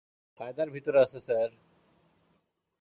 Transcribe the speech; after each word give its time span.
হায়দার 0.39 0.69
ভিতরে 0.69 0.97
আছে, 0.99 1.19
স্যার। 1.19 1.49